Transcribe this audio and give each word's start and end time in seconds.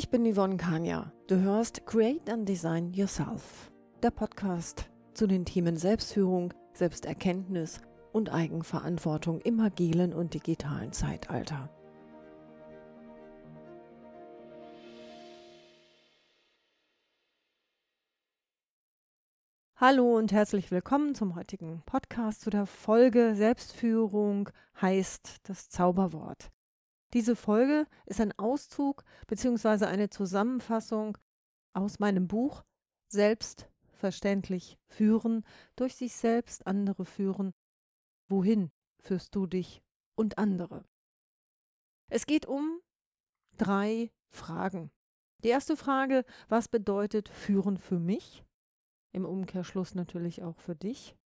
Ich 0.00 0.08
bin 0.08 0.24
Yvonne 0.24 0.56
Kania. 0.56 1.12
Du 1.26 1.38
hörst 1.40 1.84
Create 1.84 2.30
and 2.30 2.48
Design 2.48 2.94
Yourself, 2.94 3.70
der 4.02 4.10
Podcast 4.10 4.88
zu 5.12 5.26
den 5.26 5.44
Themen 5.44 5.76
Selbstführung, 5.76 6.54
Selbsterkenntnis 6.72 7.82
und 8.10 8.32
Eigenverantwortung 8.32 9.42
im 9.42 9.60
agilen 9.60 10.14
und 10.14 10.32
digitalen 10.32 10.94
Zeitalter. 10.94 11.68
Hallo 19.76 20.16
und 20.16 20.32
herzlich 20.32 20.70
willkommen 20.70 21.14
zum 21.14 21.34
heutigen 21.34 21.82
Podcast 21.84 22.40
zu 22.40 22.48
der 22.48 22.64
Folge 22.64 23.34
Selbstführung 23.34 24.48
heißt 24.80 25.40
das 25.42 25.68
Zauberwort. 25.68 26.50
Diese 27.12 27.34
Folge 27.34 27.86
ist 28.06 28.20
ein 28.20 28.36
Auszug 28.38 29.04
bzw. 29.26 29.86
eine 29.86 30.10
Zusammenfassung 30.10 31.18
aus 31.72 31.98
meinem 31.98 32.28
Buch 32.28 32.64
Selbstverständlich 33.08 34.78
führen, 34.86 35.44
durch 35.74 35.96
sich 35.96 36.14
selbst 36.14 36.66
andere 36.66 37.04
führen. 37.04 37.52
Wohin 38.28 38.70
führst 39.00 39.34
du 39.34 39.46
dich 39.46 39.82
und 40.14 40.38
andere? 40.38 40.84
Es 42.08 42.26
geht 42.26 42.46
um 42.46 42.80
drei 43.56 44.12
Fragen. 44.28 44.92
Die 45.42 45.48
erste 45.48 45.76
Frage, 45.76 46.24
was 46.48 46.68
bedeutet 46.68 47.28
führen 47.28 47.78
für 47.78 47.98
mich? 47.98 48.44
Im 49.12 49.24
Umkehrschluss 49.24 49.96
natürlich 49.96 50.42
auch 50.42 50.60
für 50.60 50.76
dich. 50.76 51.16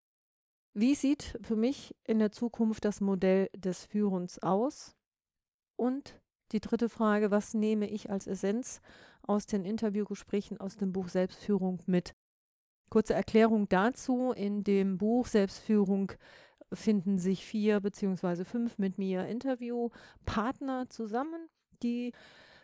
Wie 0.72 0.94
sieht 0.94 1.38
für 1.42 1.56
mich 1.56 1.94
in 2.04 2.18
der 2.18 2.32
Zukunft 2.32 2.84
das 2.84 3.00
Modell 3.00 3.50
des 3.54 3.84
Führens 3.84 4.38
aus? 4.38 4.96
Und 5.76 6.20
die 6.52 6.60
dritte 6.60 6.88
Frage, 6.88 7.30
was 7.30 7.54
nehme 7.54 7.88
ich 7.88 8.10
als 8.10 8.26
Essenz 8.26 8.80
aus 9.22 9.46
den 9.46 9.64
Interviewgesprächen 9.64 10.60
aus 10.60 10.76
dem 10.76 10.92
Buch 10.92 11.08
Selbstführung 11.08 11.80
mit? 11.86 12.14
Kurze 12.90 13.14
Erklärung 13.14 13.68
dazu. 13.68 14.32
In 14.32 14.62
dem 14.62 14.98
Buch 14.98 15.26
Selbstführung 15.26 16.12
finden 16.72 17.18
sich 17.18 17.44
vier 17.44 17.80
beziehungsweise 17.80 18.44
fünf 18.44 18.78
mit 18.78 18.98
mir 18.98 19.26
Interviewpartner 19.26 20.88
zusammen, 20.88 21.48
die 21.82 22.12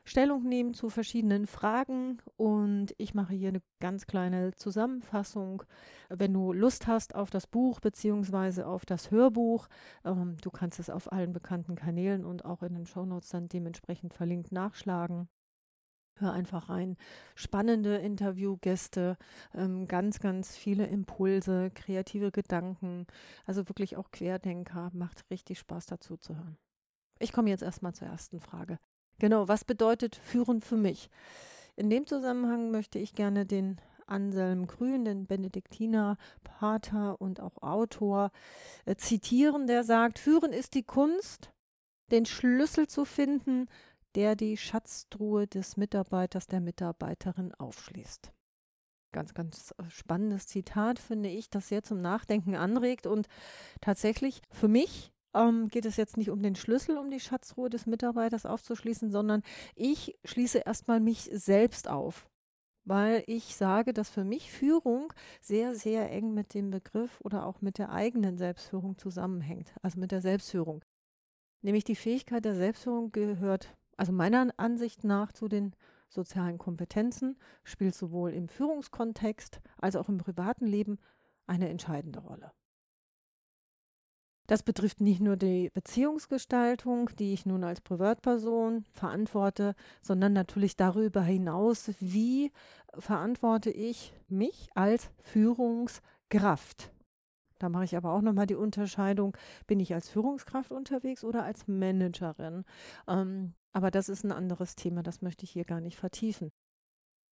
Stellung 0.05 0.45
nehmen 0.45 0.75
zu 0.75 0.89
verschiedenen 0.89 1.47
Fragen 1.47 2.19
und 2.37 2.95
ich 2.99 3.15
mache 3.15 3.35
hier 3.35 3.49
eine 3.49 3.63
ganz 3.81 4.07
kleine 4.07 4.53
Zusammenfassung. 4.55 5.63
Wenn 6.09 6.33
du 6.33 6.53
Lust 6.53 6.87
hast 6.87 7.15
auf 7.15 7.31
das 7.31 7.47
Buch 7.47 7.81
beziehungsweise 7.81 8.67
auf 8.67 8.85
das 8.87 9.11
Hörbuch, 9.11 9.69
ähm, 10.05 10.37
du 10.43 10.51
kannst 10.51 10.79
es 10.81 10.91
auf 10.91 11.13
allen 11.13 11.33
bekannten 11.33 11.75
Kanälen 11.75 12.25
und 12.25 12.45
auch 12.45 12.63
in 12.63 12.75
den 12.75 12.87
Shownotes 12.87 13.29
dann 13.29 13.49
dementsprechend 13.49 14.15
verlinkt 14.15 14.53
nachschlagen. 14.53 15.29
Hör 16.21 16.33
einfach 16.33 16.69
rein. 16.69 16.97
Spannende 17.35 17.97
Interviewgäste, 17.97 19.17
ähm, 19.55 19.87
ganz, 19.87 20.21
ganz 20.21 20.57
viele 20.57 20.87
Impulse, 20.87 21.71
kreative 21.71 22.31
Gedanken, 22.31 23.07
also 23.47 23.69
wirklich 23.69 23.97
auch 23.97 24.11
Querdenker. 24.11 24.91
Macht 24.93 25.25
richtig 25.31 25.59
Spaß 25.59 25.87
dazu 25.87 26.17
zu 26.19 26.37
hören. 26.37 26.59
Ich 27.19 27.33
komme 27.33 27.51
jetzt 27.51 27.63
erstmal 27.63 27.95
zur 27.95 28.09
ersten 28.09 28.41
Frage. 28.41 28.79
Genau, 29.21 29.49
was 29.49 29.65
bedeutet 29.65 30.17
führen 30.17 30.63
für 30.63 30.79
mich? 30.79 31.11
In 31.77 31.91
dem 31.91 32.07
Zusammenhang 32.07 32.71
möchte 32.71 32.99
ich 32.99 33.15
gerne 33.15 33.45
den 33.45 33.79
Anselm 34.07 34.67
Grün, 34.67 35.05
den 35.05 35.27
Benediktiner 35.27 36.17
Pater 36.43 37.21
und 37.21 37.39
auch 37.39 37.63
Autor, 37.63 38.33
äh, 38.87 38.97
zitieren, 38.97 39.67
der 39.67 39.85
sagt, 39.85 40.19
führen 40.19 40.53
ist 40.53 40.75
die 40.75 40.83
Kunst, 40.83 41.53
den 42.11 42.25
Schlüssel 42.25 42.89
zu 42.89 43.05
finden, 43.05 43.67
der 44.15 44.37
die 44.37 44.57
Schatztruhe 44.57 45.47
des 45.47 45.77
Mitarbeiters, 45.77 46.47
der 46.47 46.61
Mitarbeiterin 46.61 47.55
aufschließt. 47.55 48.33
Ganz, 49.13 49.35
ganz 49.35 49.75
äh, 49.77 49.85
spannendes 49.91 50.47
Zitat, 50.47 50.99
finde 50.99 51.29
ich, 51.29 51.51
das 51.51 51.69
sehr 51.69 51.83
zum 51.83 52.01
Nachdenken 52.01 52.55
anregt 52.57 53.07
und 53.07 53.29
tatsächlich 53.83 54.41
für 54.51 54.69
mich 54.69 55.13
ähm, 55.35 55.69
geht 55.69 55.87
es 55.87 55.97
jetzt 55.97 56.17
nicht 56.17 56.31
um 56.31 56.43
den 56.43 56.57
Schlüssel, 56.57 56.97
um 56.97 57.11
die 57.11 57.21
Schatzruhe 57.21 57.71
des 57.71 57.87
Mitarbeiters 57.87 58.47
aufzuschließen, 58.47 59.11
sondern 59.11 59.43
ich 59.75 60.19
schließe 60.25 60.59
erstmal 60.59 61.01
mich 61.01 61.31
selbst 61.33 61.89
auf, 61.89 62.29
weil 62.85 63.23
ich 63.27 63.57
sage, 63.57 63.93
dass 63.93 64.11
für 64.11 64.25
mich 64.25 64.51
Führung 64.51 65.13
sehr, 65.41 65.75
sehr 65.75 66.11
eng 66.11 66.35
mit 66.35 66.55
dem 66.55 66.71
Begriff 66.71 67.21
oder 67.21 67.47
auch 67.47 67.61
mit 67.61 67.79
der 67.79 67.91
eigenen 67.91 68.39
Selbstführung 68.39 68.99
zusammenhängt, 68.99 69.73
also 69.83 69.99
mit 70.01 70.13
der 70.13 70.21
Selbstführung. 70.21 70.83
Nämlich 71.63 71.85
die 71.85 71.97
Fähigkeit 71.97 72.45
der 72.45 72.55
Selbstführung 72.55 73.13
gehört, 73.13 73.77
also 73.97 74.13
meiner 74.13 74.49
Ansicht 74.57 75.05
nach, 75.05 75.33
zu 75.33 75.47
den 75.47 75.77
sozialen 76.09 76.59
Kompetenzen, 76.59 77.39
spielt 77.63 77.95
sowohl 77.95 78.33
im 78.33 78.49
Führungskontext 78.49 79.61
als 79.79 79.95
auch 79.95 80.09
im 80.09 80.19
privaten 80.19 80.67
Leben 80.67 80.99
eine 81.47 81.69
entscheidende 81.69 82.21
Rolle. 82.21 82.53
Das 84.51 84.65
betrifft 84.65 85.01
nicht 85.01 85.21
nur 85.21 85.37
die 85.37 85.71
Beziehungsgestaltung, 85.75 87.09
die 87.21 87.33
ich 87.33 87.47
nun 87.47 87.63
als 87.63 87.81
Privatperson 87.81 88.85
verantworte, 88.91 89.77
sondern 90.03 90.33
natürlich 90.33 90.77
darüber 90.77 91.23
hinaus, 91.23 91.93
wie 92.01 92.51
verantworte 92.99 93.71
ich 93.71 94.13
mich 94.27 94.69
als 94.75 95.09
Führungskraft. 95.23 96.93
Da 97.61 97.69
mache 97.69 97.85
ich 97.85 97.97
aber 97.97 98.13
auch 98.13 98.23
nochmal 98.23 98.49
die 98.49 98.57
Unterscheidung, 98.57 99.37
bin 99.69 99.79
ich 99.79 99.95
als 99.95 100.09
Führungskraft 100.09 100.73
unterwegs 100.73 101.23
oder 101.23 101.45
als 101.45 101.69
Managerin. 101.69 102.65
Ähm, 103.07 103.55
aber 103.73 103.93
das 103.93 104.09
ist 104.09 104.25
ein 104.25 104.33
anderes 104.33 104.75
Thema, 104.75 105.05
das 105.05 105.23
möchte 105.23 105.45
ich 105.45 105.53
hier 105.53 105.65
gar 105.65 105.81
nicht 105.81 105.97
vertiefen. 105.97 106.51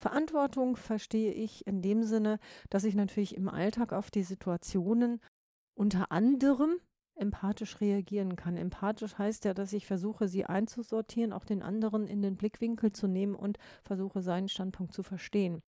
Verantwortung 0.00 0.76
verstehe 0.76 1.32
ich 1.32 1.66
in 1.66 1.82
dem 1.82 2.04
Sinne, 2.04 2.38
dass 2.70 2.84
ich 2.84 2.94
natürlich 2.94 3.36
im 3.36 3.48
Alltag 3.48 3.92
auf 3.92 4.12
die 4.12 4.22
Situationen 4.22 5.20
unter 5.74 6.12
anderem 6.12 6.78
empathisch 7.18 7.80
reagieren 7.80 8.36
kann. 8.36 8.56
Empathisch 8.56 9.18
heißt 9.18 9.44
ja, 9.44 9.54
dass 9.54 9.72
ich 9.72 9.86
versuche, 9.86 10.28
sie 10.28 10.44
einzusortieren, 10.44 11.32
auch 11.32 11.44
den 11.44 11.62
anderen 11.62 12.06
in 12.06 12.22
den 12.22 12.36
Blickwinkel 12.36 12.92
zu 12.92 13.06
nehmen 13.06 13.34
und 13.34 13.58
versuche, 13.82 14.22
seinen 14.22 14.48
Standpunkt 14.48 14.92
zu 14.92 15.02
verstehen. 15.02 15.62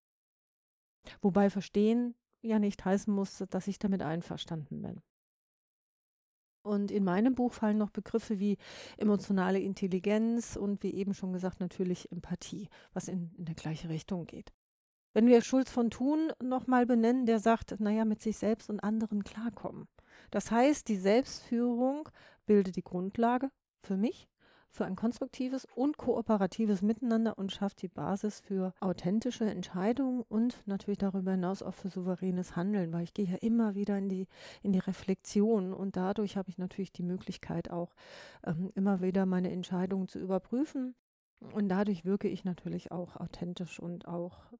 Wobei 1.20 1.50
verstehen 1.50 2.14
ja 2.42 2.58
nicht 2.58 2.84
heißen 2.84 3.12
muss, 3.12 3.44
dass 3.50 3.66
ich 3.66 3.78
damit 3.78 4.02
einverstanden 4.02 4.82
bin. 4.82 5.00
Und 6.62 6.90
in 6.90 7.04
meinem 7.04 7.34
Buch 7.34 7.54
fallen 7.54 7.78
noch 7.78 7.90
Begriffe 7.90 8.38
wie 8.38 8.58
emotionale 8.98 9.60
Intelligenz 9.60 10.56
und 10.56 10.82
wie 10.82 10.92
eben 10.92 11.14
schon 11.14 11.32
gesagt 11.32 11.58
natürlich 11.60 12.12
Empathie, 12.12 12.68
was 12.92 13.08
in, 13.08 13.32
in 13.36 13.46
der 13.46 13.54
gleiche 13.54 13.88
Richtung 13.88 14.26
geht. 14.26 14.52
Wenn 15.14 15.26
wir 15.26 15.42
Schulz 15.42 15.70
von 15.70 15.90
Thun 15.90 16.32
nochmal 16.42 16.86
benennen, 16.86 17.26
der 17.26 17.40
sagt, 17.40 17.80
naja, 17.80 18.04
mit 18.04 18.20
sich 18.20 18.36
selbst 18.36 18.68
und 18.68 18.80
anderen 18.80 19.24
klarkommen. 19.24 19.88
Das 20.30 20.50
heißt, 20.50 20.88
die 20.88 20.96
Selbstführung 20.96 22.08
bildet 22.46 22.76
die 22.76 22.82
Grundlage 22.82 23.50
für 23.82 23.96
mich, 23.96 24.28
für 24.70 24.84
ein 24.84 24.96
konstruktives 24.96 25.66
und 25.74 25.96
kooperatives 25.96 26.82
Miteinander 26.82 27.36
und 27.38 27.52
schafft 27.52 27.82
die 27.82 27.88
Basis 27.88 28.40
für 28.40 28.72
authentische 28.80 29.44
Entscheidungen 29.44 30.22
und 30.28 30.62
natürlich 30.66 30.98
darüber 30.98 31.32
hinaus 31.32 31.62
auch 31.62 31.74
für 31.74 31.88
souveränes 31.88 32.54
Handeln, 32.56 32.92
weil 32.92 33.02
ich 33.02 33.14
gehe 33.14 33.26
ja 33.26 33.36
immer 33.36 33.74
wieder 33.74 33.98
in 33.98 34.08
die, 34.08 34.28
in 34.62 34.72
die 34.72 34.78
Reflexion 34.78 35.72
und 35.72 35.96
dadurch 35.96 36.36
habe 36.36 36.50
ich 36.50 36.58
natürlich 36.58 36.92
die 36.92 37.02
Möglichkeit 37.02 37.70
auch 37.70 37.94
ähm, 38.46 38.70
immer 38.74 39.00
wieder 39.00 39.26
meine 39.26 39.50
Entscheidungen 39.50 40.06
zu 40.06 40.20
überprüfen 40.20 40.94
und 41.52 41.68
dadurch 41.68 42.04
wirke 42.04 42.28
ich 42.28 42.44
natürlich 42.44 42.92
auch 42.92 43.16
authentisch 43.16 43.80
und 43.80 44.06
auch 44.06 44.52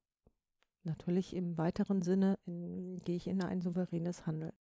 natürlich 0.82 1.37
im 1.37 1.56
weiteren 1.59 2.03
Sinne 2.03 2.38
in, 2.47 2.98
gehe 3.04 3.16
ich 3.16 3.28
in 3.28 3.42
ein 3.42 3.60
souveränes 3.60 4.27
Handeln. 4.27 4.53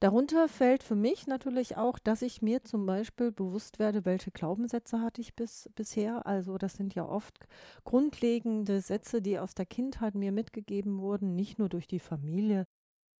Darunter 0.00 0.48
fällt 0.48 0.82
für 0.82 0.96
mich 0.96 1.26
natürlich 1.26 1.76
auch, 1.76 1.98
dass 1.98 2.20
ich 2.20 2.42
mir 2.42 2.62
zum 2.62 2.84
Beispiel 2.84 3.32
bewusst 3.32 3.78
werde, 3.78 4.04
welche 4.04 4.30
Glaubenssätze 4.30 5.00
hatte 5.00 5.20
ich 5.20 5.34
bis, 5.34 5.70
bisher. 5.74 6.26
Also 6.26 6.58
das 6.58 6.74
sind 6.74 6.94
ja 6.94 7.06
oft 7.06 7.46
grundlegende 7.84 8.80
Sätze, 8.80 9.22
die 9.22 9.38
aus 9.38 9.54
der 9.54 9.66
Kindheit 9.66 10.14
mir 10.14 10.32
mitgegeben 10.32 11.00
wurden, 11.00 11.34
nicht 11.34 11.58
nur 11.58 11.68
durch 11.68 11.86
die 11.86 12.00
Familie. 12.00 12.66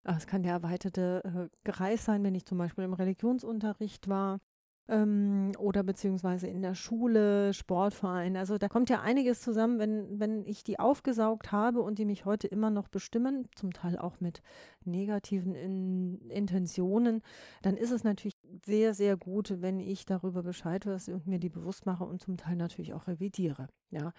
Es 0.04 0.26
kann 0.26 0.42
der 0.42 0.52
erweiterte 0.52 1.22
äh, 1.64 1.70
Kreis 1.70 2.04
sein, 2.04 2.22
wenn 2.24 2.34
ich 2.34 2.44
zum 2.44 2.58
Beispiel 2.58 2.84
im 2.84 2.92
Religionsunterricht 2.92 4.08
war 4.08 4.40
ähm, 4.88 5.52
oder 5.58 5.82
beziehungsweise 5.82 6.46
in 6.46 6.62
der 6.62 6.74
Schule, 6.74 7.54
Sportverein. 7.54 8.36
Also 8.36 8.58
da 8.58 8.68
kommt 8.68 8.90
ja 8.90 9.00
einiges 9.00 9.40
zusammen, 9.40 9.78
wenn, 9.78 10.20
wenn 10.20 10.44
ich 10.46 10.64
die 10.64 10.78
aufgesaugt 10.78 11.52
habe 11.52 11.80
und 11.80 11.98
die 11.98 12.04
mich 12.04 12.24
heute 12.24 12.46
immer 12.48 12.70
noch 12.70 12.88
bestimmen, 12.88 13.48
zum 13.54 13.72
Teil 13.72 13.98
auch 13.98 14.20
mit 14.20 14.42
negativen 14.84 15.54
in, 15.54 16.30
Intentionen, 16.30 17.22
dann 17.62 17.76
ist 17.76 17.90
es 17.90 18.04
natürlich 18.04 18.36
sehr, 18.64 18.94
sehr 18.94 19.16
gut, 19.16 19.62
wenn 19.62 19.80
ich 19.80 20.04
darüber 20.04 20.42
Bescheid 20.42 20.86
weiß 20.86 21.08
und 21.08 21.26
mir 21.26 21.38
die 21.38 21.50
bewusst 21.50 21.86
mache 21.86 22.04
und 22.04 22.20
zum 22.20 22.36
Teil 22.36 22.56
natürlich 22.56 22.92
auch 22.92 23.06
revidiere. 23.06 23.68
Ja. 23.90 24.12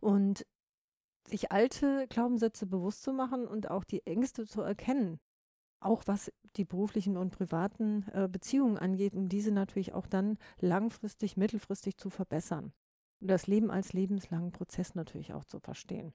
Und 0.00 0.46
sich 1.26 1.52
alte 1.52 2.06
Glaubenssätze 2.08 2.66
bewusst 2.66 3.02
zu 3.02 3.12
machen 3.12 3.46
und 3.46 3.70
auch 3.70 3.84
die 3.84 4.04
Ängste 4.06 4.44
zu 4.44 4.60
erkennen, 4.60 5.20
auch 5.84 6.02
was 6.06 6.32
die 6.56 6.64
beruflichen 6.64 7.16
und 7.16 7.30
privaten 7.30 8.06
äh, 8.12 8.28
Beziehungen 8.30 8.78
angeht, 8.78 9.14
um 9.14 9.28
diese 9.28 9.52
natürlich 9.52 9.94
auch 9.94 10.06
dann 10.06 10.38
langfristig, 10.60 11.36
mittelfristig 11.36 11.96
zu 11.96 12.10
verbessern. 12.10 12.72
und 13.20 13.28
das 13.28 13.46
Leben 13.46 13.70
als 13.70 13.92
lebenslangen 13.92 14.52
Prozess 14.52 14.94
natürlich 14.94 15.32
auch 15.32 15.44
zu 15.44 15.60
verstehen. 15.60 16.12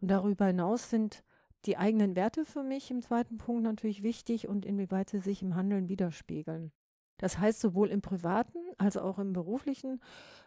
Und 0.00 0.08
darüber 0.08 0.46
hinaus 0.46 0.90
sind 0.90 1.24
die 1.64 1.76
eigenen 1.78 2.14
Werte 2.14 2.44
für 2.44 2.62
mich 2.62 2.90
im 2.90 3.00
zweiten 3.00 3.38
Punkt 3.38 3.62
natürlich 3.62 4.02
wichtig 4.02 4.48
und 4.48 4.66
inwieweit 4.66 5.10
sie 5.10 5.20
sich 5.20 5.42
im 5.42 5.54
Handeln 5.54 5.88
widerspiegeln. 5.88 6.72
Das 7.24 7.38
heißt, 7.38 7.58
sowohl 7.58 7.88
im 7.88 8.02
privaten 8.02 8.58
als 8.76 8.98
auch 8.98 9.18
im 9.18 9.32
beruflichen 9.32 10.02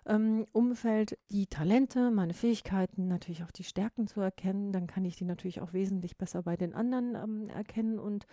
ähm, 0.06 0.46
Umfeld 0.52 1.18
die 1.32 1.48
Talente, 1.48 2.12
meine 2.12 2.36
Fähigkeiten, 2.36 3.08
natürlich 3.08 3.44
auch 3.44 3.50
die 3.50 3.64
Stärken 3.64 4.06
zu 4.06 4.22
erkennen. 4.22 4.72
Dann 4.72 4.86
kann 4.86 5.04
ich 5.04 5.16
die 5.16 5.26
natürlich 5.26 5.60
auch 5.60 5.74
wesentlich 5.74 6.20
besser 6.20 6.44
bei 6.44 6.56
den 6.56 6.76
anderen 6.76 7.16
ähm, 7.16 7.50
erkennen 7.50 7.98
und 7.98 8.28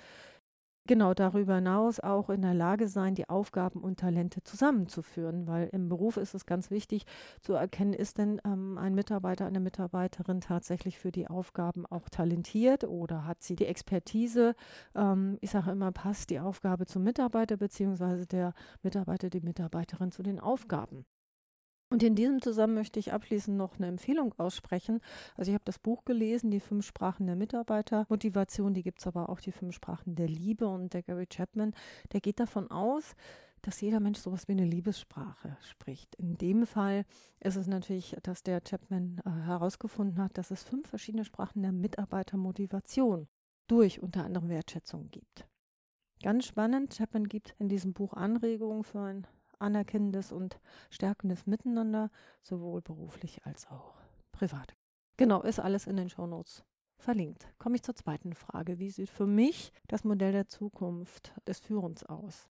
Genau, 0.86 1.14
darüber 1.14 1.54
hinaus 1.54 1.98
auch 1.98 2.28
in 2.28 2.42
der 2.42 2.52
Lage 2.52 2.88
sein, 2.88 3.14
die 3.14 3.31
Aufgaben 3.31 3.81
und 3.81 4.00
Talente 4.00 4.42
zusammenzuführen, 4.42 5.46
weil 5.46 5.69
im 5.72 5.88
Beruf 5.88 6.19
ist 6.19 6.34
es 6.34 6.44
ganz 6.44 6.70
wichtig 6.70 7.06
zu 7.40 7.54
erkennen, 7.54 7.94
ist 7.94 8.19
denn 8.19 8.38
ähm, 8.44 8.76
ein 8.76 8.94
Mitarbeiter, 8.94 9.46
eine 9.46 9.60
Mitarbeiterin 9.60 10.42
tatsächlich 10.42 10.98
für 10.98 11.10
die 11.10 11.26
Aufgaben 11.26 11.86
auch 11.86 12.10
talentiert 12.10 12.84
oder 12.84 13.25
hat 13.26 13.42
sie 13.42 13.56
die 13.56 13.64
Expertise? 13.64 14.54
Ähm, 14.94 15.38
ich 15.40 15.52
sage 15.52 15.70
immer, 15.70 15.90
passt 15.90 16.28
die 16.28 16.40
Aufgabe 16.40 16.84
zum 16.84 17.02
Mitarbeiter 17.02 17.56
beziehungsweise 17.56 18.26
der 18.26 18.52
Mitarbeiter, 18.82 19.31
die 19.31 19.40
Mitarbeiterin 19.40 20.12
zu 20.12 20.22
den 20.22 20.38
Aufgaben. 20.38 21.06
Und 21.94 22.02
in 22.02 22.17
diesem 22.17 22.43
Zusammenhang 22.43 22.81
möchte 22.81 22.99
ich 22.99 23.12
abschließend 23.12 23.56
noch 23.56 23.76
eine 23.76 23.87
Empfehlung 23.87 24.35
aussprechen. 24.37 25.00
Also 25.37 25.52
ich 25.52 25.55
habe 25.55 25.64
das 25.64 25.79
Buch 25.79 26.05
gelesen, 26.05 26.50
die 26.50 26.58
fünf 26.58 26.85
Sprachen 26.85 27.25
der 27.29 27.37
Mitarbeitermotivation, 27.37 28.75
die 28.75 28.82
gibt 28.82 28.99
es 28.99 29.06
aber 29.06 29.29
auch 29.29 29.38
die 29.38 29.52
fünf 29.52 29.76
Sprachen 29.76 30.17
der 30.17 30.26
Liebe 30.26 30.67
und 30.67 30.93
der 30.93 31.05
Gary 31.05 31.29
Chapman, 31.29 31.73
der 32.12 32.20
geht 32.20 32.41
davon 32.41 32.69
aus, 32.69 33.14
dass 33.62 33.81
jeder 33.81 34.00
Mensch 34.00 34.19
sowas 34.19 34.49
wie 34.49 34.52
eine 34.55 34.64
Liebessprache 34.64 35.56
spricht. 35.61 36.17
In 36.17 36.37
dem 36.37 36.67
Fall 36.67 37.05
ist 37.38 37.55
es 37.55 37.69
natürlich, 37.69 38.17
dass 38.25 38.43
der 38.43 38.61
Chapman 38.61 39.23
äh, 39.25 39.31
herausgefunden 39.31 40.20
hat, 40.20 40.37
dass 40.37 40.50
es 40.50 40.64
fünf 40.64 40.88
verschiedene 40.88 41.25
Sprachen 41.25 41.62
der 41.62 41.70
Mitarbeitermotivation 41.70 43.29
durch 43.69 44.02
unter 44.02 44.25
anderem 44.25 44.49
Wertschätzung 44.49 45.12
gibt. 45.12 45.46
Ganz 46.25 46.46
spannend, 46.46 46.96
Chapman 46.96 47.29
gibt 47.29 47.55
in 47.61 47.69
diesem 47.69 47.93
Buch 47.93 48.14
Anregungen 48.14 48.82
für 48.82 48.99
ein 48.99 49.29
anerkennendes 49.61 50.33
und 50.33 50.61
stärkendes 50.91 51.47
Miteinander, 51.47 52.11
sowohl 52.43 52.83
beruflich 52.83 53.45
als 53.45 53.67
auch 53.71 53.95
privat. 54.33 54.75
Genau, 55.17 55.43
ist 55.43 55.61
alles 55.61 55.87
in 55.87 55.97
den 55.97 56.09
Shownotes 56.11 56.65
verlinkt. 56.99 57.47
Komme 57.59 57.77
ich 57.77 57.83
zur 57.83 57.95
zweiten 57.95 58.35
Frage. 58.35 58.79
Wie 58.79 58.91
sieht 58.91 59.11
für 59.11 59.27
mich 59.27 59.73
das 59.89 60.05
Modell 60.05 60.33
der 60.33 60.49
Zukunft 60.49 61.33
des 61.47 61.61
Führens 61.61 62.05
aus? 62.05 62.49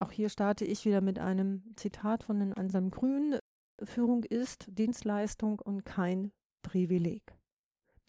Auch 0.00 0.10
hier 0.10 0.28
starte 0.28 0.64
ich 0.64 0.84
wieder 0.84 1.00
mit 1.00 1.18
einem 1.18 1.62
Zitat 1.76 2.24
von 2.24 2.40
den 2.40 2.52
Anselm 2.52 2.90
Grün. 2.90 3.38
Führung 3.82 4.24
ist 4.24 4.66
Dienstleistung 4.68 5.60
und 5.60 5.84
kein 5.84 6.32
Privileg. 6.62 7.22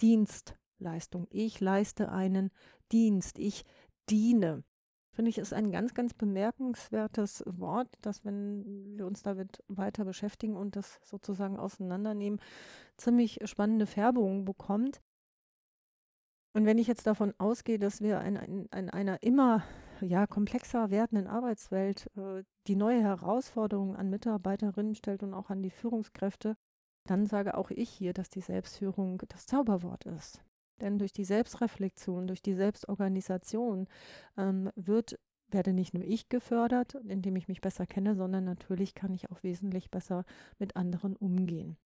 Dienstleistung. 0.02 1.28
Ich 1.30 1.60
leiste 1.60 2.12
einen 2.12 2.50
Dienst. 2.92 3.40
Ich 3.40 3.64
diene 4.10 4.64
finde 5.16 5.30
ich, 5.30 5.38
ist 5.38 5.54
ein 5.54 5.72
ganz, 5.72 5.94
ganz 5.94 6.14
bemerkenswertes 6.14 7.44
Wort, 7.48 7.88
dass 8.02 8.26
wenn 8.26 8.98
wir 8.98 9.06
uns 9.06 9.24
damit 9.24 9.64
weiter 9.68 10.04
beschäftigen 10.04 10.56
und 10.58 10.76
das 10.76 11.00
sozusagen 11.04 11.58
auseinandernehmen, 11.58 12.42
ziemlich 12.98 13.40
spannende 13.46 13.86
Färbungen 13.86 14.46
bekommt. 14.46 15.02
Und 16.54 16.66
wenn 16.66 16.78
ich 16.78 16.88
jetzt 16.88 17.08
davon 17.08 17.34
ausgehe, 17.38 17.80
dass 17.80 18.02
wir 18.02 18.22
in, 18.22 18.36
in, 18.36 18.66
in 18.66 18.90
einer 18.90 19.24
immer 19.24 19.64
ja, 20.02 20.28
komplexer 20.28 20.90
werdenden 20.90 21.28
Arbeitswelt 21.28 22.10
äh, 22.18 22.44
die 22.68 22.76
neue 22.76 23.02
Herausforderung 23.02 23.96
an 23.96 24.10
Mitarbeiterinnen 24.10 24.96
stellt 24.96 25.24
und 25.24 25.34
auch 25.34 25.50
an 25.50 25.64
die 25.64 25.70
Führungskräfte, 25.70 26.56
dann 27.06 27.26
sage 27.26 27.58
auch 27.58 27.72
ich 27.72 27.90
hier, 27.90 28.14
dass 28.14 28.30
die 28.30 28.42
Selbstführung 28.42 29.22
das 29.30 29.46
Zauberwort 29.46 30.06
ist. 30.06 30.44
Denn 30.82 30.98
durch 30.98 31.14
die 31.14 31.26
Selbstreflexion, 31.26 32.28
durch 32.28 32.42
die 32.42 32.54
Selbstorganisation 32.54 33.88
ähm, 34.38 34.70
wird, 34.76 35.18
werde 35.50 35.74
nicht 35.74 35.94
nur 35.94 36.04
ich 36.04 36.28
gefördert, 36.28 36.96
indem 37.08 37.36
ich 37.36 37.48
mich 37.48 37.62
besser 37.62 37.86
kenne, 37.86 38.16
sondern 38.16 38.44
natürlich 38.44 38.94
kann 38.94 39.14
ich 39.14 39.32
auch 39.32 39.44
wesentlich 39.44 39.90
besser 39.90 40.26
mit 40.60 40.76
anderen 40.76 41.16
umgehen. 41.16 41.78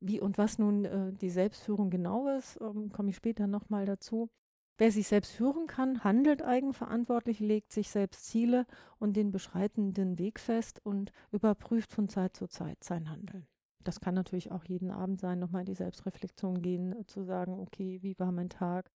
Wie 0.00 0.20
und 0.20 0.38
was 0.38 0.58
nun 0.58 0.84
äh, 0.84 1.12
die 1.12 1.30
Selbstführung 1.30 1.90
genau 1.90 2.28
ist, 2.28 2.58
ähm, 2.60 2.90
komme 2.90 3.10
ich 3.10 3.16
später 3.16 3.46
nochmal 3.46 3.84
dazu. 3.84 4.30
Wer 4.78 4.90
sich 4.90 5.06
selbst 5.06 5.32
führen 5.32 5.66
kann, 5.66 6.02
handelt 6.02 6.42
eigenverantwortlich, 6.42 7.38
legt 7.40 7.72
sich 7.72 7.90
selbst 7.90 8.24
Ziele 8.24 8.66
und 8.98 9.16
den 9.16 9.30
beschreitenden 9.30 10.18
Weg 10.18 10.40
fest 10.40 10.80
und 10.82 11.12
überprüft 11.30 11.92
von 11.92 12.08
Zeit 12.08 12.34
zu 12.36 12.48
Zeit 12.48 12.82
sein 12.82 13.10
Handeln 13.10 13.46
das 13.84 14.00
kann 14.00 14.14
natürlich 14.14 14.50
auch 14.52 14.64
jeden 14.64 14.90
Abend 14.90 15.20
sein, 15.20 15.38
nochmal 15.38 15.62
in 15.62 15.66
die 15.66 15.74
Selbstreflexion 15.74 16.62
gehen, 16.62 16.92
äh, 16.98 17.06
zu 17.06 17.24
sagen, 17.24 17.58
okay, 17.60 17.98
wie 18.02 18.18
war 18.18 18.32
mein 18.32 18.48
Tag? 18.48 18.90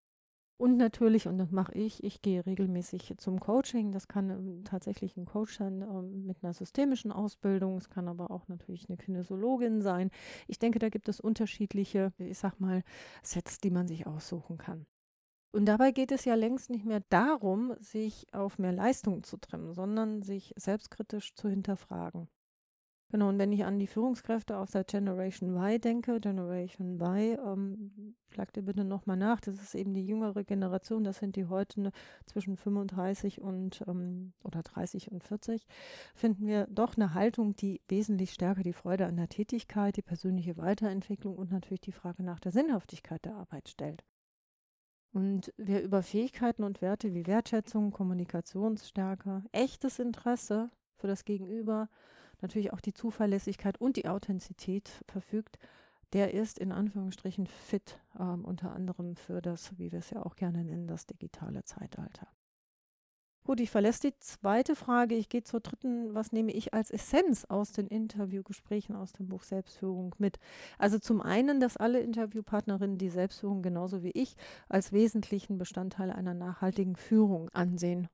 Und 0.58 0.78
natürlich, 0.78 1.28
und 1.28 1.36
das 1.36 1.50
mache 1.50 1.74
ich, 1.74 2.02
ich 2.02 2.22
gehe 2.22 2.46
regelmäßig 2.46 3.14
zum 3.18 3.40
Coaching. 3.40 3.92
Das 3.92 4.08
kann 4.08 4.30
ähm, 4.30 4.64
tatsächlich 4.64 5.16
ein 5.16 5.26
Coach 5.26 5.58
sein 5.58 5.82
ähm, 5.82 6.24
mit 6.24 6.42
einer 6.42 6.54
systemischen 6.54 7.12
Ausbildung. 7.12 7.76
Es 7.76 7.90
kann 7.90 8.08
aber 8.08 8.30
auch 8.30 8.48
natürlich 8.48 8.88
eine 8.88 8.96
Kinesiologin 8.96 9.82
sein. 9.82 10.10
Ich 10.46 10.58
denke, 10.58 10.78
da 10.78 10.88
gibt 10.88 11.08
es 11.08 11.20
unterschiedliche, 11.20 12.12
ich 12.18 12.38
sag 12.38 12.58
mal, 12.58 12.82
Sets, 13.22 13.58
die 13.58 13.70
man 13.70 13.86
sich 13.86 14.06
aussuchen 14.06 14.56
kann. 14.56 14.86
Und 15.52 15.66
dabei 15.66 15.90
geht 15.90 16.12
es 16.12 16.24
ja 16.24 16.34
längst 16.34 16.70
nicht 16.70 16.86
mehr 16.86 17.02
darum, 17.10 17.74
sich 17.78 18.26
auf 18.32 18.58
mehr 18.58 18.72
Leistung 18.72 19.22
zu 19.24 19.36
trimmen, 19.36 19.74
sondern 19.74 20.22
sich 20.22 20.54
selbstkritisch 20.56 21.34
zu 21.34 21.48
hinterfragen. 21.48 22.28
Genau, 23.08 23.28
und 23.28 23.38
wenn 23.38 23.52
ich 23.52 23.64
an 23.64 23.78
die 23.78 23.86
Führungskräfte 23.86 24.58
aus 24.58 24.72
der 24.72 24.82
Generation 24.82 25.54
Y 25.56 25.80
denke, 25.80 26.18
Generation 26.20 27.00
Y, 27.00 27.38
ähm, 27.38 28.16
schlag 28.30 28.52
dir 28.52 28.62
bitte 28.62 28.84
nochmal 28.84 29.16
nach, 29.16 29.40
das 29.40 29.62
ist 29.62 29.76
eben 29.76 29.94
die 29.94 30.04
jüngere 30.04 30.42
Generation, 30.42 31.04
das 31.04 31.18
sind 31.18 31.36
die 31.36 31.46
heute 31.46 31.82
ne, 31.82 31.92
zwischen 32.26 32.56
35 32.56 33.40
und 33.40 33.84
ähm, 33.86 34.32
oder 34.42 34.62
30 34.62 35.12
und 35.12 35.22
40, 35.22 35.66
finden 36.16 36.48
wir 36.48 36.66
doch 36.66 36.96
eine 36.96 37.14
Haltung, 37.14 37.54
die 37.54 37.80
wesentlich 37.86 38.32
stärker 38.32 38.64
die 38.64 38.72
Freude 38.72 39.06
an 39.06 39.16
der 39.16 39.28
Tätigkeit, 39.28 39.96
die 39.96 40.02
persönliche 40.02 40.56
Weiterentwicklung 40.56 41.36
und 41.36 41.52
natürlich 41.52 41.82
die 41.82 41.92
Frage 41.92 42.24
nach 42.24 42.40
der 42.40 42.50
Sinnhaftigkeit 42.50 43.24
der 43.24 43.36
Arbeit 43.36 43.68
stellt. 43.68 44.04
Und 45.12 45.54
wer 45.56 45.82
über 45.82 46.02
Fähigkeiten 46.02 46.64
und 46.64 46.82
Werte 46.82 47.14
wie 47.14 47.26
Wertschätzung, 47.26 47.92
Kommunikationsstärke, 47.92 49.44
echtes 49.52 50.00
Interesse 50.00 50.70
für 50.96 51.06
das 51.06 51.24
Gegenüber, 51.24 51.88
natürlich 52.46 52.72
auch 52.72 52.80
die 52.80 52.94
Zuverlässigkeit 52.94 53.80
und 53.80 53.96
die 53.96 54.06
Authentizität 54.06 54.88
verfügt, 55.08 55.58
der 56.12 56.32
ist 56.32 56.58
in 56.58 56.70
Anführungsstrichen 56.70 57.46
fit, 57.46 57.98
ähm, 58.18 58.44
unter 58.44 58.72
anderem 58.72 59.16
für 59.16 59.42
das, 59.42 59.76
wie 59.78 59.90
wir 59.90 59.98
es 59.98 60.10
ja 60.10 60.24
auch 60.24 60.36
gerne 60.36 60.62
nennen, 60.62 60.86
das 60.86 61.06
digitale 61.06 61.64
Zeitalter. 61.64 62.28
Gut, 63.42 63.60
ich 63.60 63.70
verlässt 63.70 64.02
die 64.02 64.16
zweite 64.18 64.74
Frage. 64.74 65.14
Ich 65.14 65.28
gehe 65.28 65.44
zur 65.44 65.60
dritten. 65.60 66.14
Was 66.14 66.32
nehme 66.32 66.52
ich 66.52 66.74
als 66.74 66.90
Essenz 66.90 67.44
aus 67.44 67.70
den 67.70 67.86
Interviewgesprächen 67.86 68.96
aus 68.96 69.12
dem 69.12 69.28
Buch 69.28 69.44
Selbstführung 69.44 70.14
mit? 70.18 70.38
Also 70.78 70.98
zum 70.98 71.20
einen, 71.20 71.60
dass 71.60 71.76
alle 71.76 72.00
Interviewpartnerinnen 72.00 72.98
die 72.98 73.08
Selbstführung 73.08 73.62
genauso 73.62 74.02
wie 74.02 74.10
ich 74.10 74.36
als 74.68 74.92
wesentlichen 74.92 75.58
Bestandteil 75.58 76.10
einer 76.10 76.34
nachhaltigen 76.34 76.96
Führung 76.96 77.48
ansehen 77.50 78.08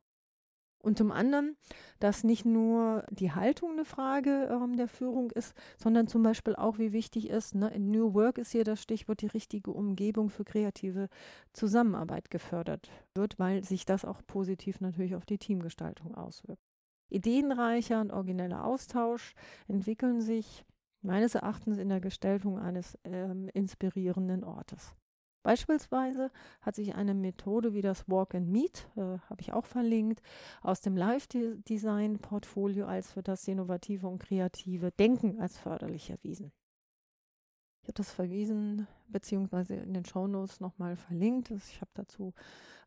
und 0.83 0.99
zum 0.99 1.13
anderen, 1.13 1.57
dass 2.01 2.25
nicht 2.25 2.45
nur 2.45 3.05
die 3.11 3.33
Haltung 3.33 3.73
eine 3.73 3.85
Frage 3.85 4.49
ähm, 4.51 4.77
der 4.77 4.89
Führung 4.89 5.31
ist, 5.31 5.55
sondern 5.79 6.09
zum 6.09 6.23
Beispiel 6.23 6.57
auch, 6.57 6.79
wie 6.79 6.93
wichtig 6.93 7.31
ist, 7.31 7.55
ne, 7.55 7.73
in 7.73 7.91
New 7.91 8.15
Work 8.15 8.39
ist 8.39 8.53
hier 8.53 8.65
das 8.65 8.83
Stichwort, 8.83 9.23
die 9.23 9.29
richtige 9.29 9.71
Umgebung 9.71 10.29
für 10.29 10.45
kreative 10.45 11.09
Zusammenarbeit 11.53 12.31
gefördert 12.31 12.91
wird, 13.15 13.39
weil 13.39 13.65
sich 13.65 13.87
das 13.87 14.05
auch 14.05 14.21
positiv 14.27 14.81
natürlich 14.81 15.15
auf 15.15 15.25
die 15.25 15.39
Teamgestaltung 15.39 16.15
auswirkt. 16.15 16.63
Ideenreicher 17.09 18.01
und 18.01 18.11
origineller 18.11 18.65
Austausch 18.65 19.35
entwickeln 19.69 20.21
sich 20.21 20.65
meines 21.03 21.35
Erachtens 21.35 21.79
in 21.79 21.89
der 21.89 22.01
Gestaltung 22.01 22.59
eines 22.59 22.99
ähm, 23.05 23.49
inspirierenden 23.53 24.45
Ortes. 24.45 24.95
Beispielsweise 25.43 26.31
hat 26.61 26.77
sich 26.77 26.95
eine 26.95 27.15
Methode 27.15 27.75
wie 27.75 27.83
das 27.83 28.09
Walk 28.09 28.35
and 28.35 28.49
Meet, 28.49 28.89
äh, 28.97 29.19
habe 29.29 29.41
ich 29.41 29.53
auch 29.53 29.67
verlinkt, 29.67 30.23
aus 30.63 30.81
dem 30.81 30.97
Live-Design-Portfolio 30.97 32.87
als 32.87 33.13
für 33.13 33.23
das 33.23 33.47
innovative 33.49 34.07
und 34.07 34.19
kreative 34.21 34.93
Denken 34.93 35.41
als 35.41 35.59
förderlich 35.59 36.11
erwiesen. 36.11 36.53
Ich 37.83 37.89
habe 37.89 37.95
das 37.95 38.13
verwiesen, 38.13 38.87
beziehungsweise 39.09 39.75
in 39.75 39.93
den 39.93 40.05
Shownotes 40.05 40.61
nochmal 40.61 40.95
verlinkt. 40.97 41.51
Ich 41.51 41.81
habe 41.81 41.91
dazu 41.95 42.33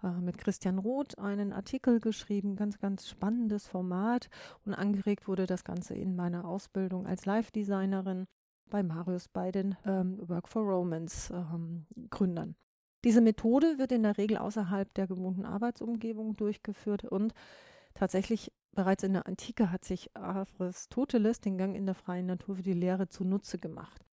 äh, 0.02 0.08
mit 0.22 0.38
Christian 0.38 0.80
Roth 0.80 1.20
einen 1.20 1.52
Artikel 1.52 2.00
geschrieben, 2.00 2.56
ganz, 2.56 2.80
ganz 2.80 3.10
spannendes 3.10 3.68
Format 3.68 4.30
und 4.64 4.74
angeregt 4.74 5.28
wurde 5.28 5.48
das 5.48 5.66
Ganze 5.66 5.96
in 5.96 6.16
meiner 6.16 6.46
Ausbildung 6.46 7.08
als 7.08 7.26
Live-Designerin 7.26 8.26
bei 8.70 8.84
Marius 8.84 9.28
bei 9.28 9.52
den 9.52 9.76
ähm, 9.86 10.18
Work 10.28 10.48
for 10.48 10.64
Romance 10.64 11.34
ähm, 11.34 11.86
Gründern. 12.10 12.56
Diese 13.04 13.22
Methode 13.22 13.78
wird 13.78 13.92
in 13.92 14.04
der 14.04 14.18
Regel 14.18 14.38
außerhalb 14.38 14.94
der 14.94 15.08
gewohnten 15.08 15.46
Arbeitsumgebung 15.46 16.36
durchgeführt 16.36 17.04
und 17.06 17.34
tatsächlich 17.94 18.52
Bereits 18.76 19.04
in 19.04 19.14
der 19.14 19.26
Antike 19.26 19.72
hat 19.72 19.86
sich 19.86 20.16
Aristoteles 20.18 21.40
den 21.40 21.58
Gang 21.58 21.78
in 21.78 21.86
der 21.86 21.96
freien 21.96 22.26
Natur 22.26 22.58
für 22.58 22.62
die 22.62 22.74
Lehre 22.74 23.08
zunutze 23.08 23.58
gemacht. 23.58 24.06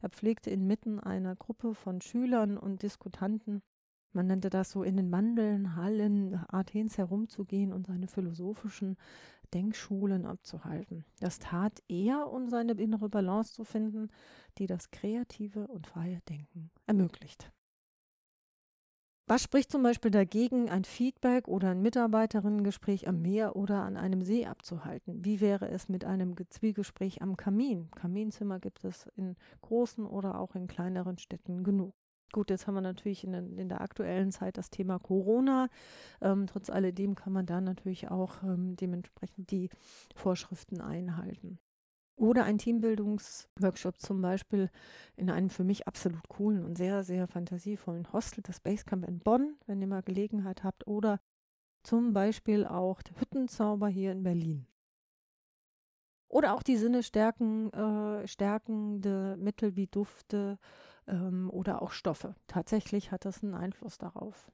Er 0.00 0.08
pflegte 0.08 0.48
inmitten 0.48 0.98
einer 0.98 1.36
Gruppe 1.36 1.74
von 1.74 2.00
Schülern 2.00 2.56
und 2.56 2.82
Diskutanten, 2.82 3.60
man 4.12 4.26
nannte 4.26 4.48
das 4.48 4.70
so, 4.72 4.82
in 4.82 4.96
den 4.96 5.10
Mandeln, 5.10 5.76
Hallen 5.76 6.34
Athens 6.48 6.96
herumzugehen 6.96 7.72
und 7.74 7.86
seine 7.86 8.08
philosophischen 8.08 8.96
Denkschulen 9.54 10.26
abzuhalten. 10.26 11.04
Das 11.20 11.38
tat 11.38 11.82
er, 11.88 12.30
um 12.30 12.48
seine 12.48 12.72
innere 12.72 13.08
Balance 13.08 13.52
zu 13.54 13.64
finden, 13.64 14.08
die 14.58 14.66
das 14.66 14.90
kreative 14.90 15.66
und 15.66 15.86
freie 15.86 16.20
Denken 16.28 16.70
ermöglicht. 16.86 17.52
Was 19.30 19.44
spricht 19.44 19.70
zum 19.70 19.84
Beispiel 19.84 20.10
dagegen, 20.10 20.68
ein 20.70 20.82
Feedback 20.82 21.46
oder 21.46 21.70
ein 21.70 21.82
Mitarbeiterinnengespräch 21.82 23.06
am 23.06 23.22
Meer 23.22 23.54
oder 23.54 23.84
an 23.84 23.96
einem 23.96 24.22
See 24.22 24.44
abzuhalten? 24.44 25.24
Wie 25.24 25.40
wäre 25.40 25.68
es 25.68 25.88
mit 25.88 26.04
einem 26.04 26.34
Zwiegespräch 26.48 27.22
am 27.22 27.36
Kamin? 27.36 27.92
Kaminzimmer 27.92 28.58
gibt 28.58 28.82
es 28.82 29.06
in 29.14 29.36
großen 29.60 30.04
oder 30.04 30.40
auch 30.40 30.56
in 30.56 30.66
kleineren 30.66 31.16
Städten 31.18 31.62
genug. 31.62 31.94
Gut, 32.32 32.50
jetzt 32.50 32.66
haben 32.66 32.74
wir 32.74 32.80
natürlich 32.80 33.24
in, 33.24 33.34
in 33.58 33.68
der 33.68 33.80
aktuellen 33.80 34.30
Zeit 34.30 34.56
das 34.56 34.70
Thema 34.70 34.98
Corona. 34.98 35.68
Ähm, 36.20 36.46
trotz 36.46 36.70
alledem 36.70 37.16
kann 37.16 37.32
man 37.32 37.46
da 37.46 37.60
natürlich 37.60 38.10
auch 38.10 38.42
ähm, 38.42 38.76
dementsprechend 38.76 39.50
die 39.50 39.68
Vorschriften 40.14 40.80
einhalten. 40.80 41.58
Oder 42.14 42.44
ein 42.44 42.58
Teambildungsworkshop 42.58 43.98
zum 43.98 44.20
Beispiel 44.20 44.70
in 45.16 45.30
einem 45.30 45.48
für 45.48 45.64
mich 45.64 45.88
absolut 45.88 46.28
coolen 46.28 46.64
und 46.64 46.76
sehr, 46.76 47.02
sehr 47.02 47.26
fantasievollen 47.26 48.12
Hostel, 48.12 48.42
das 48.42 48.60
Basecamp 48.60 49.08
in 49.08 49.20
Bonn, 49.20 49.56
wenn 49.66 49.80
ihr 49.80 49.86
mal 49.86 50.02
Gelegenheit 50.02 50.62
habt. 50.62 50.86
Oder 50.86 51.18
zum 51.82 52.12
Beispiel 52.12 52.66
auch 52.66 53.00
der 53.02 53.18
Hüttenzauber 53.18 53.88
hier 53.88 54.12
in 54.12 54.22
Berlin. 54.22 54.66
Oder 56.28 56.54
auch 56.54 56.62
die 56.62 56.76
Sinne 56.76 57.02
stärken, 57.02 57.72
äh, 57.72 58.28
stärkende 58.28 59.36
Mittel 59.38 59.74
wie 59.74 59.88
Dufte 59.88 60.58
ähm, 61.06 61.50
oder 61.50 61.82
auch 61.82 61.92
Stoffe. 61.92 62.34
Tatsächlich 62.46 63.12
hat 63.12 63.24
das 63.24 63.42
einen 63.42 63.54
Einfluss 63.54 63.98
darauf. 63.98 64.50